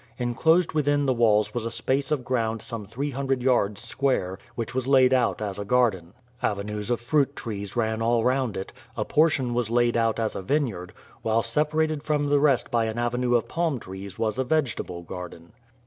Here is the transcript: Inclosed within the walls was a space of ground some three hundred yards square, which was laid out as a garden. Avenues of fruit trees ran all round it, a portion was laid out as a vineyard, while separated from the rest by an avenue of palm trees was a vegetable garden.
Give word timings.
Inclosed 0.17 0.73
within 0.73 1.05
the 1.05 1.13
walls 1.13 1.53
was 1.53 1.63
a 1.63 1.69
space 1.69 2.09
of 2.09 2.23
ground 2.25 2.59
some 2.63 2.87
three 2.87 3.11
hundred 3.11 3.43
yards 3.43 3.81
square, 3.81 4.39
which 4.55 4.73
was 4.73 4.87
laid 4.87 5.13
out 5.13 5.43
as 5.43 5.59
a 5.59 5.63
garden. 5.63 6.13
Avenues 6.41 6.89
of 6.89 6.99
fruit 6.99 7.35
trees 7.35 7.75
ran 7.75 8.01
all 8.01 8.23
round 8.23 8.57
it, 8.57 8.73
a 8.97 9.05
portion 9.05 9.53
was 9.53 9.69
laid 9.69 9.95
out 9.95 10.19
as 10.19 10.35
a 10.35 10.41
vineyard, 10.41 10.91
while 11.21 11.43
separated 11.43 12.01
from 12.01 12.29
the 12.29 12.39
rest 12.39 12.71
by 12.71 12.85
an 12.85 12.97
avenue 12.97 13.35
of 13.35 13.47
palm 13.47 13.79
trees 13.79 14.17
was 14.17 14.39
a 14.39 14.43
vegetable 14.43 15.03
garden. 15.03 15.53